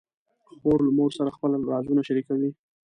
[0.61, 2.49] خور له مور سره خپل رازونه شریکوي.